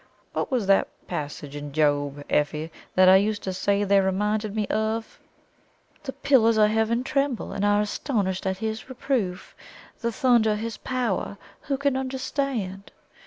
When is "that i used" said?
2.95-3.43